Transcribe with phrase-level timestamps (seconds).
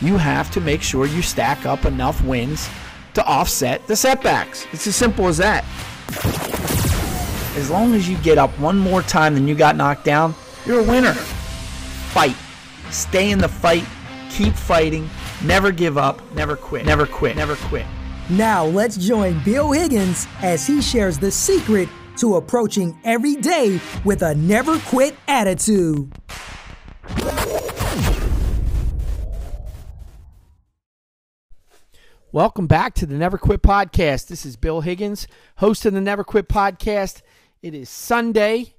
[0.00, 2.68] you have to make sure you stack up enough wins
[3.14, 4.66] to offset the setbacks.
[4.72, 5.64] It's as simple as that.
[7.56, 10.34] As long as you get up one more time than you got knocked down,
[10.66, 11.14] you're a winner.
[11.14, 12.36] Fight.
[12.90, 13.84] Stay in the fight.
[14.30, 15.08] Keep fighting.
[15.44, 16.20] Never give up.
[16.34, 16.84] Never quit.
[16.84, 17.36] Never quit.
[17.36, 17.86] Never quit.
[18.28, 21.88] Now let's join Bill Higgins as he shares the secret
[22.18, 26.12] to approaching every day with a never quit attitude.
[32.36, 34.26] Welcome back to the Never Quit Podcast.
[34.26, 37.22] This is Bill Higgins, host of the Never Quit Podcast.
[37.62, 38.74] It is Sunday,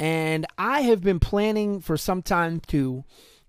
[0.00, 3.04] and I have been planning for some time to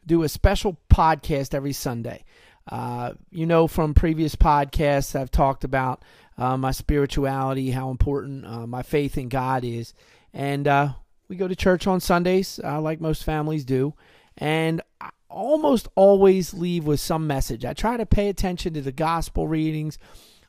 [0.05, 2.23] do a special podcast every Sunday.
[2.71, 6.05] Uh, you know, from previous podcasts, I've talked about
[6.37, 9.95] uh, my spirituality, how important uh, my faith in God is.
[10.35, 10.89] And uh,
[11.29, 13.95] we go to church on Sundays, uh, like most families do.
[14.37, 14.83] And
[15.29, 17.65] almost always leave with some message.
[17.65, 19.97] I try to pay attention to the gospel readings.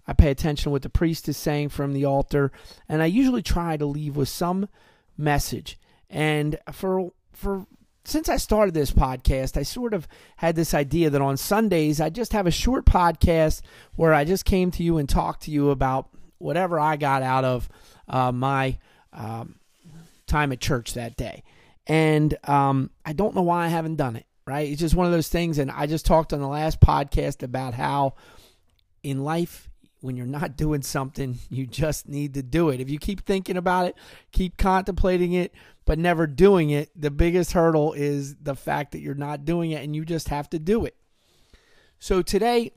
[0.07, 2.51] I pay attention to what the priest is saying from the altar,
[2.89, 4.69] and I usually try to leave with some
[5.17, 5.79] message.
[6.09, 7.67] And for for
[8.05, 12.09] since I started this podcast, I sort of had this idea that on Sundays I
[12.09, 13.61] just have a short podcast
[13.97, 17.45] where I just came to you and talked to you about whatever I got out
[17.45, 17.69] of
[18.09, 18.79] uh, my
[19.13, 19.57] um,
[20.27, 21.43] time at church that day.
[21.87, 24.67] And um, I don't know why I haven't done it, right?
[24.67, 25.59] It's just one of those things.
[25.59, 28.15] And I just talked on the last podcast about how
[29.03, 29.69] in life,
[30.01, 32.81] when you're not doing something, you just need to do it.
[32.81, 33.97] If you keep thinking about it,
[34.33, 35.53] keep contemplating it,
[35.85, 39.85] but never doing it, the biggest hurdle is the fact that you're not doing it
[39.85, 40.97] and you just have to do it.
[41.99, 42.73] So today,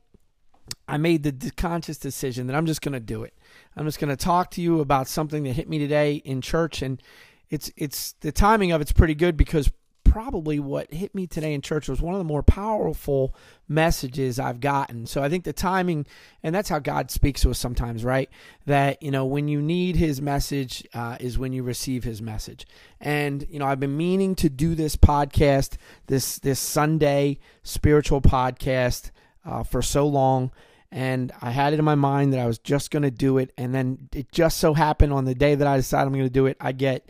[0.90, 3.34] I made the conscious decision that I'm just going to do it.
[3.78, 6.82] I'm just going to talk to you about something that hit me today in church
[6.82, 7.02] and
[7.50, 9.70] it's it's the timing of it's pretty good because
[10.12, 13.34] probably what hit me today in church was one of the more powerful
[13.70, 15.06] messages I've gotten.
[15.06, 16.06] So I think the timing,
[16.44, 18.30] and that's how God speaks to us sometimes, right?
[18.66, 22.68] That, you know, when you need his message uh, is when you receive his message.
[23.00, 25.78] And, you know, I've been meaning to do this podcast,
[26.08, 29.12] this, this Sunday spiritual podcast
[29.46, 30.52] uh, for so long.
[30.92, 33.54] And I had it in my mind that I was just going to do it.
[33.58, 36.30] And then it just so happened on the day that I decided I'm going to
[36.30, 37.10] do it, I get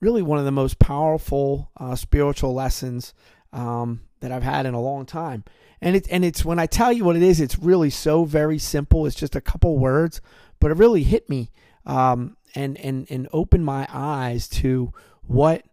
[0.00, 3.14] really one of the most powerful uh, spiritual lessons
[3.52, 5.44] um, that I've had in a long time.
[5.80, 8.58] And it and it's when I tell you what it is, it's really so very
[8.58, 9.06] simple.
[9.06, 10.20] It's just a couple words,
[10.58, 11.50] but it really hit me
[11.84, 14.92] um, and and and opened my eyes to
[15.26, 15.64] what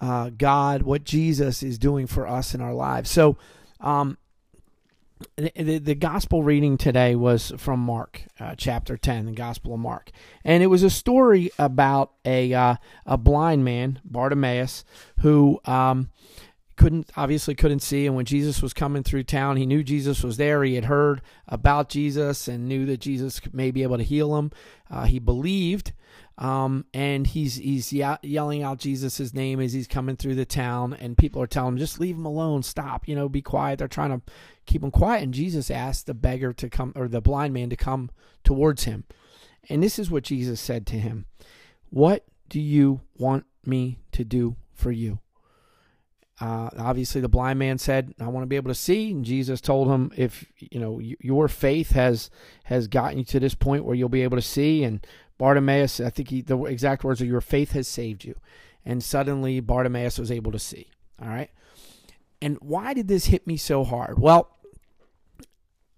[0.00, 3.10] uh, God, what Jesus is doing for us in our lives.
[3.10, 3.36] So.
[3.80, 4.16] Um,
[5.36, 10.10] the, the, gospel reading today was from Mark uh, chapter 10 the gospel of Mark.
[10.44, 14.84] And it was a story about a uh, a blind man Bartimaeus
[15.20, 16.10] who um,
[16.82, 18.06] couldn't obviously couldn't see.
[18.06, 20.64] And when Jesus was coming through town he knew Jesus was there.
[20.64, 24.50] He had heard about Jesus and knew that Jesus may be able to heal him.
[24.90, 25.92] Uh, he believed
[26.38, 30.94] um, and he's he's ye- yelling out Jesus' name as he's coming through the town,
[30.94, 33.86] and people are telling him, "Just leave him alone, stop, you know, be quiet." They're
[33.86, 34.22] trying to
[34.66, 37.76] keep him quiet, and Jesus asked the beggar to come, or the blind man to
[37.76, 38.10] come
[38.42, 39.04] towards him,
[39.68, 41.26] and this is what Jesus said to him:
[41.90, 45.18] "What do you want me to do for you?"
[46.42, 49.60] Uh, obviously, the blind man said, "I want to be able to see." And Jesus
[49.60, 52.30] told him, "If you know your faith has
[52.64, 55.06] has gotten you to this point where you'll be able to see, and
[55.42, 58.36] Bartimaeus, I think he, the exact words are, Your faith has saved you.
[58.84, 60.88] And suddenly Bartimaeus was able to see.
[61.20, 61.50] All right.
[62.40, 64.20] And why did this hit me so hard?
[64.20, 64.56] Well,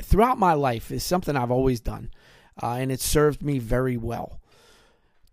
[0.03, 2.11] throughout my life is something I've always done,
[2.63, 4.41] uh, and it served me very well.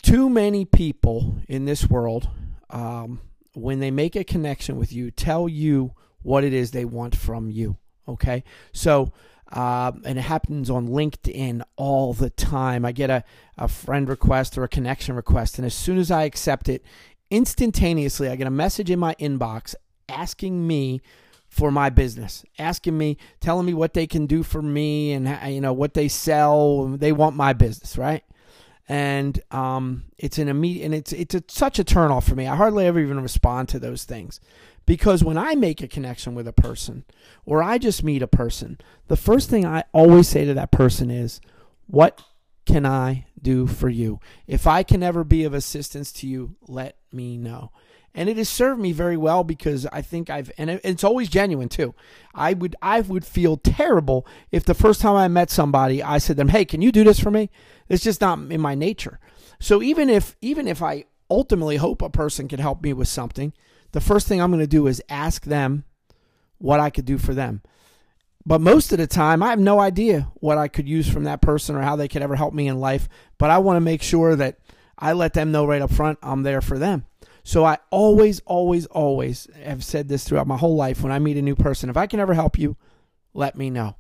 [0.02, 2.30] Too many people in this world,
[2.70, 3.22] um,
[3.54, 7.50] when they make a connection with you, tell you what it is they want from
[7.50, 7.78] you.
[8.08, 8.44] Okay.
[8.72, 9.12] So,
[9.52, 12.86] uh, and it happens on LinkedIn all the time.
[12.86, 13.24] I get a,
[13.58, 16.84] a friend request or a connection request, and as soon as I accept it,
[17.30, 19.76] instantaneously I get a message in my inbox
[20.08, 21.02] asking me
[21.48, 25.60] for my business, asking me, telling me what they can do for me, and you
[25.60, 26.88] know what they sell.
[26.88, 28.24] They want my business, right?
[28.92, 32.46] And um, it's an immediate, and it's it's a, such a turnoff for me.
[32.46, 34.42] I hardly ever even respond to those things
[34.86, 37.06] because when I make a connection with a person
[37.46, 38.78] or I just meet a person,
[39.08, 41.40] the first thing I always say to that person is,
[41.88, 42.22] What
[42.66, 44.20] can I do for you?
[44.46, 47.72] If I can ever be of assistance to you, let me know.
[48.14, 51.70] And it has served me very well because I think I've and it's always genuine
[51.70, 51.96] too.
[52.36, 56.34] I would I would feel terrible if the first time I met somebody I said
[56.34, 57.50] to them, "Hey, can you do this for me?"
[57.88, 59.20] It's just not in my nature.
[59.60, 63.54] So even if even if I ultimately hope a person can help me with something,
[63.94, 65.86] the first thing I'm going to do is ask them
[66.58, 67.62] what I could do for them.
[68.46, 71.42] but most of the time, I have no idea what I could use from that
[71.42, 73.08] person or how they could ever help me in life.
[73.38, 74.58] But I want to make sure that
[74.98, 77.06] I let them know right up front I'm there for them.
[77.44, 81.38] So I always, always, always have said this throughout my whole life when I meet
[81.38, 82.78] a new person if I can ever help you,
[83.34, 83.96] let me know.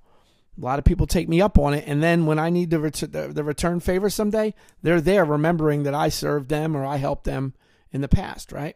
[0.58, 2.80] A lot of people take me up on it, and then when I need the,
[2.80, 4.54] ret- the, return favor someday,
[4.84, 7.54] they're there remembering that I served them or I helped them
[7.92, 8.76] in the past, right?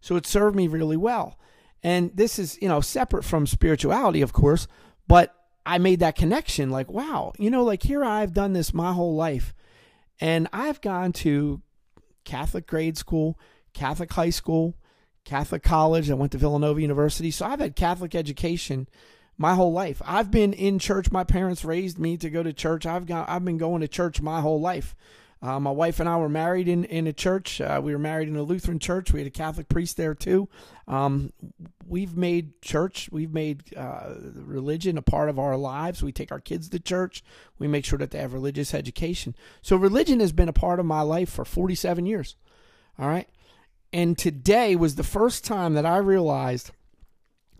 [0.00, 1.38] So it served me really well.
[1.82, 4.68] And this is, you know, separate from spirituality, of course,
[5.06, 5.34] but
[5.66, 9.14] I made that connection like, wow, you know, like here I've done this my whole
[9.14, 9.54] life.
[10.20, 11.62] And I've gone to
[12.24, 13.38] Catholic grade school,
[13.78, 14.74] Catholic high school,
[15.24, 16.10] Catholic college.
[16.10, 17.30] I went to Villanova University.
[17.30, 18.88] So I've had Catholic education
[19.36, 20.02] my whole life.
[20.04, 21.12] I've been in church.
[21.12, 22.86] My parents raised me to go to church.
[22.86, 24.96] I've got I've been going to church my whole life.
[25.40, 27.60] Uh, my wife and I were married in, in a church.
[27.60, 29.12] Uh, we were married in a Lutheran church.
[29.12, 30.48] We had a Catholic priest there too.
[30.88, 31.32] Um,
[31.86, 36.02] we've made church, we've made uh, religion a part of our lives.
[36.02, 37.22] We take our kids to church.
[37.60, 39.36] We make sure that they have religious education.
[39.62, 42.34] So religion has been a part of my life for 47 years.
[42.98, 43.28] All right.
[43.92, 46.70] And today was the first time that I realized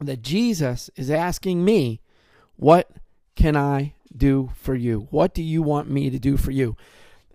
[0.00, 2.00] that Jesus is asking me,
[2.56, 2.90] What
[3.34, 5.08] can I do for you?
[5.10, 6.76] What do you want me to do for you?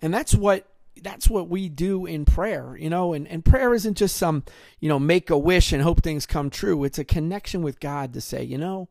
[0.02, 0.68] And that's what
[1.02, 4.44] that's what we do in prayer, you know, and, and prayer isn't just some,
[4.80, 6.84] you know, make a wish and hope things come true.
[6.84, 8.90] It's a connection with God to say, you know,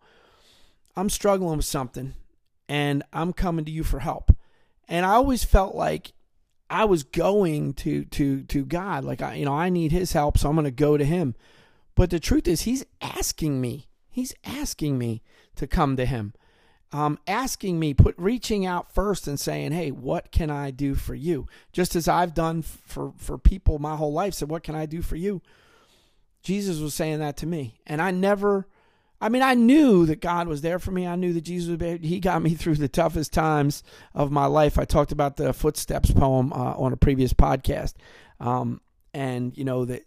[0.94, 2.14] I'm struggling with something
[2.68, 4.34] and I'm coming to you for help.
[4.88, 6.12] And I always felt like
[6.72, 10.38] I was going to to to God, like I you know, I need his help,
[10.38, 11.34] so I'm gonna go to him.
[11.94, 13.88] But the truth is he's asking me.
[14.10, 15.22] He's asking me
[15.56, 16.34] to come to him
[16.92, 21.14] um, asking me, put reaching out first and saying, "Hey, what can I do for
[21.14, 24.34] you?" Just as I've done for for people my whole life.
[24.34, 25.40] Said, "What can I do for you?"
[26.42, 28.66] Jesus was saying that to me, and I never.
[29.22, 31.06] I mean, I knew that God was there for me.
[31.06, 31.80] I knew that Jesus.
[32.02, 33.84] He got me through the toughest times
[34.14, 34.80] of my life.
[34.80, 37.94] I talked about the footsteps poem uh, on a previous podcast,
[38.40, 38.80] um,
[39.14, 40.02] and you know that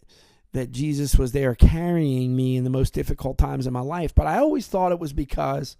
[0.51, 4.13] that Jesus was there carrying me in the most difficult times of my life.
[4.13, 5.77] But I always thought it was because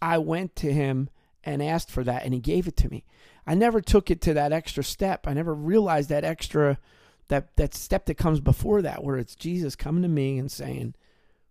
[0.00, 1.10] I went to him
[1.44, 3.04] and asked for that and he gave it to me.
[3.46, 5.26] I never took it to that extra step.
[5.26, 6.78] I never realized that extra
[7.28, 10.94] that that step that comes before that where it's Jesus coming to me and saying,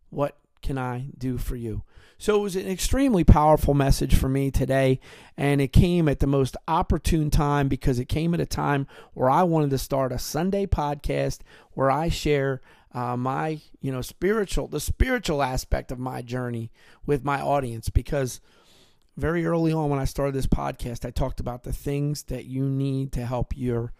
[0.09, 1.83] "What can I do for you?"
[2.21, 4.99] So it was an extremely powerful message for me today
[5.37, 9.29] and it came at the most opportune time because it came at a time where
[9.29, 11.39] I wanted to start a Sunday podcast
[11.71, 12.59] where I share
[12.93, 16.71] uh, my you know spiritual the spiritual aspect of my journey
[17.05, 18.41] with my audience because
[19.15, 22.63] very early on when I started this podcast I talked about the things that you
[22.65, 23.93] need to help your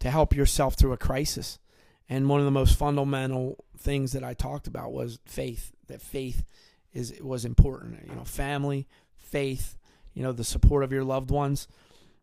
[0.00, 1.60] to help yourself through a crisis
[2.08, 6.44] and one of the most fundamental things that I talked about was faith that faith
[6.92, 8.86] is was important you know family
[9.16, 9.76] faith
[10.14, 11.66] you know the support of your loved ones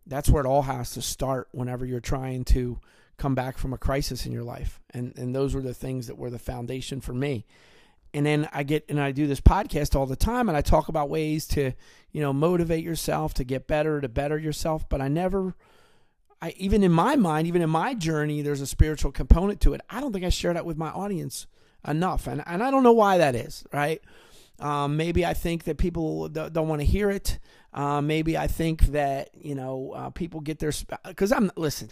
[0.05, 2.79] that's where it all has to start whenever you're trying to
[3.17, 4.79] come back from a crisis in your life.
[4.91, 7.45] And and those were the things that were the foundation for me.
[8.13, 10.87] And then I get and I do this podcast all the time and I talk
[10.87, 11.73] about ways to,
[12.11, 15.55] you know, motivate yourself to get better, to better yourself, but I never
[16.41, 19.81] I even in my mind, even in my journey, there's a spiritual component to it.
[19.89, 21.47] I don't think I share that with my audience
[21.87, 22.27] enough.
[22.27, 24.01] And and I don't know why that is, right?
[24.59, 27.37] Um, maybe I think that people don't, don't want to hear it.
[27.73, 30.73] Uh, maybe I think that you know uh, people get their
[31.05, 31.89] because I'm listen.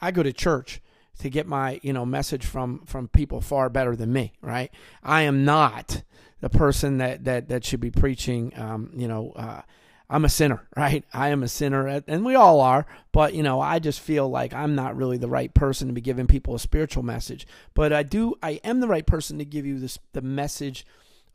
[0.00, 0.80] I go to church
[1.18, 4.70] to get my you know message from from people far better than me right
[5.02, 6.02] i am not
[6.40, 9.62] the person that that that should be preaching um you know uh
[10.08, 13.60] i'm a sinner right i am a sinner and we all are but you know
[13.60, 16.60] i just feel like i'm not really the right person to be giving people a
[16.60, 20.22] spiritual message but i do i am the right person to give you this the
[20.22, 20.86] message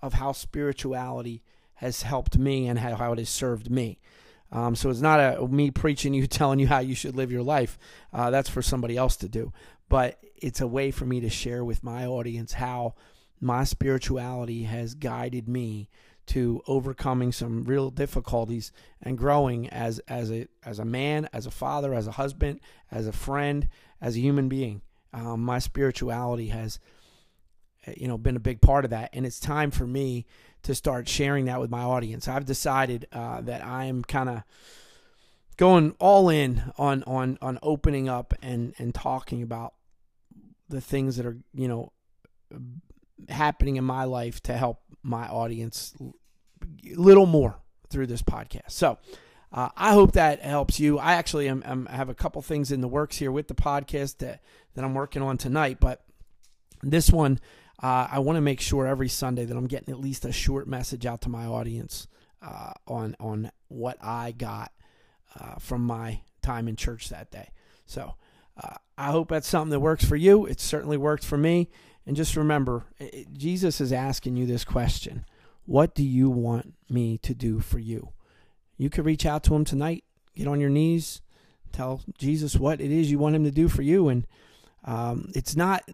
[0.02, 1.44] of how spirituality
[1.76, 4.00] has helped me and how, how it has served me
[4.52, 7.44] um, so it's not a me preaching you, telling you how you should live your
[7.44, 7.78] life.
[8.14, 9.54] Uh, that's for somebody else to do.
[9.90, 12.96] But it's a way for me to share with my audience how
[13.40, 15.90] my spirituality has guided me
[16.28, 21.52] to overcoming some real difficulties and growing as as a as a man, as a
[21.52, 22.60] father, as a husband,
[22.92, 23.68] as a friend,
[24.00, 24.82] as a human being.
[25.14, 26.80] Um, my spirituality has
[27.98, 30.26] you know been a big part of that, and it's time for me
[30.64, 32.28] to start sharing that with my audience.
[32.28, 34.44] I've decided uh, that I am kind of
[35.58, 39.74] going all in on on on opening up and and talking about
[40.70, 41.92] the things that are you know
[43.30, 47.58] happening in my life to help my audience a little more
[47.90, 48.72] through this podcast.
[48.72, 48.98] So.
[49.54, 50.98] Uh, I hope that helps you.
[50.98, 54.20] I actually am, am, have a couple things in the works here with the podcast
[54.20, 54.42] that,
[54.76, 56.06] that I'm working on tonight, but
[56.82, 57.38] this one
[57.82, 60.68] uh, I want to make sure every Sunday that I'm getting at least a short
[60.68, 62.08] message out to my audience
[62.42, 64.72] uh, on on what I got
[65.40, 67.50] uh, from my time in church that day.
[67.88, 68.16] So
[68.62, 70.46] uh, I hope that's something that works for you.
[70.46, 71.70] It certainly worked for me.
[72.12, 72.84] And just remember,
[73.32, 75.24] Jesus is asking you this question
[75.66, 78.10] What do you want me to do for you?
[78.78, 80.04] You could reach out to him tonight,
[80.36, 81.22] get on your knees,
[81.72, 84.10] tell Jesus what it is you want him to do for you.
[84.10, 84.28] And
[84.84, 85.90] um, it's not,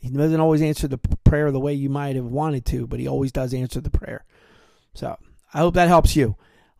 [0.00, 3.06] he doesn't always answer the prayer the way you might have wanted to, but he
[3.06, 4.24] always does answer the prayer.
[4.94, 5.16] So
[5.52, 6.34] I hope that helps you.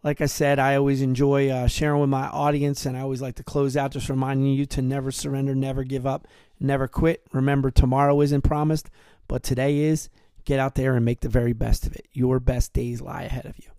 [0.04, 3.37] Like I said, I always enjoy uh, sharing with my audience, and I always like
[3.37, 6.28] to close out just reminding you to never surrender, never give up,
[6.61, 7.23] never quit.
[7.32, 8.90] Remember, tomorrow isn't promised,
[9.28, 10.11] but today is.
[10.44, 12.06] Get out there and make the very best of it.
[12.12, 13.70] Your best days lie ahead of you.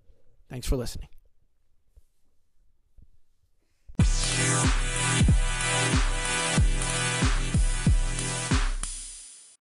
[0.50, 1.10] Thanks for listening.